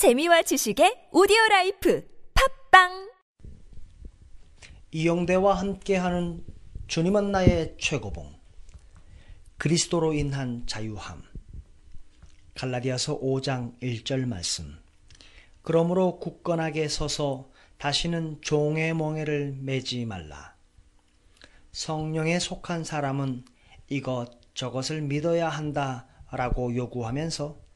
재미와 0.00 0.40
지식의 0.40 1.08
오디오 1.12 1.36
라이프 1.50 2.08
팟빵! 2.70 3.10
이영대와 4.92 5.52
함께하는 5.52 6.42
주님은 6.86 7.30
나의 7.30 7.76
최고봉 7.78 8.34
그리스도로 9.58 10.14
인한 10.14 10.64
자유함. 10.66 11.22
갈라디아서 12.54 13.20
5장 13.20 13.78
1절 13.82 14.24
말씀. 14.24 14.74
그러므로 15.60 16.18
굳건하게 16.18 16.88
서서 16.88 17.50
다시는 17.76 18.38
종의 18.40 18.94
멍에를 18.94 19.58
매지 19.60 20.06
말라. 20.06 20.56
성령에 21.72 22.38
속한 22.38 22.84
사람은 22.84 23.44
이것 23.90 24.30
저것을 24.54 25.02
믿어야 25.02 25.50
한다 25.50 26.06
라고 26.30 26.74
요구하면서 26.74 27.69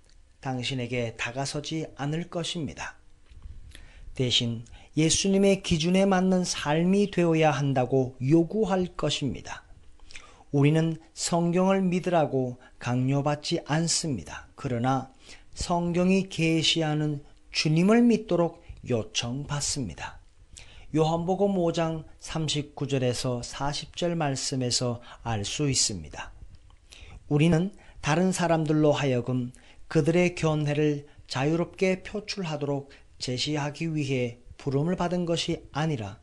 당신에게 0.45 1.16
다가서지 1.16 1.86
않을 1.96 2.29
것입니다. 2.29 2.96
대신 4.14 4.64
예수님의 4.94 5.62
기준에 5.62 6.04
맞는 6.04 6.44
삶이 6.44 7.11
되어야 7.11 7.50
한다고 7.50 8.16
요구할 8.22 8.86
것입니다. 8.96 9.64
우리는 10.52 10.99
성경을 11.14 11.80
믿으라고 11.82 12.58
강요받지 12.79 13.61
않습니다. 13.64 14.46
그러나 14.54 15.11
성경이 15.54 16.29
계시하는 16.29 17.24
주님을 17.50 18.02
믿도록 18.02 18.63
요청받습니다. 18.88 20.21
요한복음 20.94 21.54
5장 21.54 22.04
39절에서 22.21 23.43
40절 23.43 24.14
말씀에서 24.14 25.00
알 25.22 25.44
수 25.44 25.68
있습니다. 25.71 26.32
우리는 27.29 27.72
다른 28.00 28.30
사람들로 28.30 28.93
하여금 28.93 29.50
그들의 29.94 30.34
견해를 30.34 31.07
자유롭게 31.29 32.02
표출하도록 32.02 32.91
제시하기 33.20 33.94
위해 33.94 34.41
부름을 34.56 34.97
받은 34.97 35.25
것이 35.25 35.69
아니라 35.70 36.19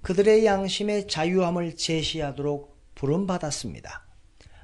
그들의 0.00 0.46
양심의 0.46 1.08
자유함을 1.08 1.76
제시하도록 1.76 2.74
부름받았습니다. 2.94 4.06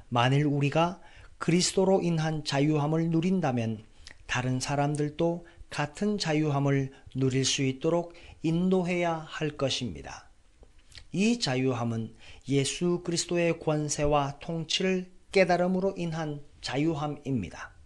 만일 0.07 0.47
우리가 0.47 0.99
그리스도로 1.37 2.01
인한 2.01 2.43
자유함을 2.43 3.11
누린다면 3.11 3.83
다른 4.25 4.59
사람들도 4.59 5.45
같은 5.69 6.17
자유함을 6.17 6.91
누릴 7.13 7.45
수 7.45 7.61
있도록 7.61 8.13
인도해야 8.41 9.27
할 9.27 9.51
것입니다. 9.57 10.27
이 11.11 11.37
자유함은 11.37 12.15
예수 12.47 13.03
그리스도의 13.03 13.59
권세와 13.59 14.39
통치를 14.39 15.11
깨달음으로 15.31 15.93
인한 15.97 16.41
자유함입니다. 16.61 17.77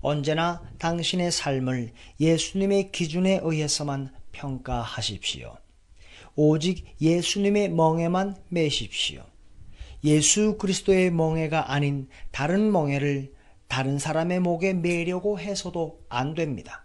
언제나 0.00 0.62
당신의 0.78 1.30
삶을 1.32 1.92
예수님의 2.20 2.92
기준에 2.92 3.40
의해서만 3.42 4.12
평가하십시오. 4.32 5.56
오직 6.34 6.86
예수님의 7.00 7.70
멍에만 7.70 8.36
매십시오. 8.48 9.24
예수 10.04 10.56
그리스도의 10.58 11.10
멍에가 11.10 11.72
아닌 11.72 12.08
다른 12.30 12.72
멍에를 12.72 13.32
다른 13.68 13.98
사람의 13.98 14.40
목에 14.40 14.74
매려고 14.74 15.38
해서도 15.38 16.00
안 16.08 16.34
됩니다. 16.34 16.84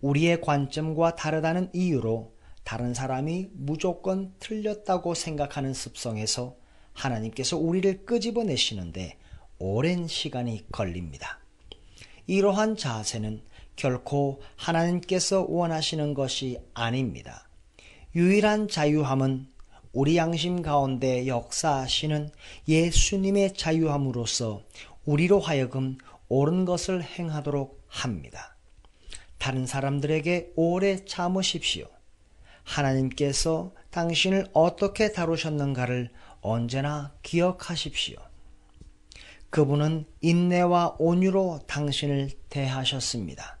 우리의 0.00 0.40
관점과 0.40 1.16
다르다는 1.16 1.70
이유로 1.72 2.36
다른 2.62 2.94
사람이 2.94 3.48
무조건 3.54 4.34
틀렸다고 4.38 5.14
생각하는 5.14 5.72
습성에서 5.72 6.56
하나님께서 6.92 7.56
우리를 7.56 8.04
끄집어내시는데 8.04 9.16
오랜 9.58 10.06
시간이 10.06 10.66
걸립니다. 10.70 11.40
이러한 12.28 12.76
자세는 12.76 13.42
결코 13.74 14.40
하나님께서 14.54 15.46
원하시는 15.48 16.14
것이 16.14 16.58
아닙니다. 16.74 17.48
유일한 18.14 18.68
자유함은 18.68 19.48
우리 19.92 20.16
양심 20.16 20.62
가운데 20.62 21.26
역사하시는 21.26 22.30
예수님의 22.68 23.54
자유함으로써 23.54 24.62
우리로 25.06 25.40
하여금 25.40 25.96
옳은 26.28 26.66
것을 26.66 27.02
행하도록 27.02 27.82
합니다. 27.88 28.56
다른 29.38 29.66
사람들에게 29.66 30.52
오래 30.54 31.04
참으십시오. 31.04 31.86
하나님께서 32.62 33.72
당신을 33.90 34.48
어떻게 34.52 35.12
다루셨는가를 35.12 36.10
언제나 36.42 37.14
기억하십시오. 37.22 38.27
그분은 39.50 40.04
인내와 40.20 40.96
온유로 40.98 41.60
당신을 41.66 42.30
대하셨습니다. 42.48 43.58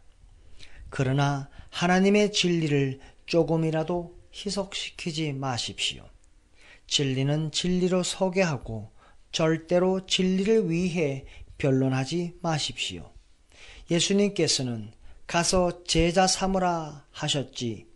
그러나 0.90 1.48
하나님의 1.70 2.32
진리를 2.32 3.00
조금이라도 3.26 4.16
희석시키지 4.34 5.32
마십시오. 5.32 6.04
진리는 6.86 7.50
진리로 7.50 8.02
서게 8.02 8.42
하고 8.42 8.90
절대로 9.32 10.06
진리를 10.06 10.70
위해 10.70 11.24
변론하지 11.58 12.38
마십시오. 12.40 13.10
예수님께서는 13.90 14.92
가서 15.26 15.84
제자 15.84 16.26
삼으라 16.26 17.04
하셨지 17.10 17.86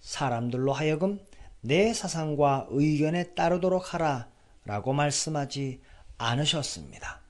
사람들로 0.00 0.72
하여금 0.72 1.20
내 1.60 1.92
사상과 1.92 2.66
의견에 2.70 3.34
따르도록 3.34 3.94
하라 3.94 4.28
라고 4.64 4.92
말씀하지 4.92 5.80
않으셨습니다. 6.18 7.20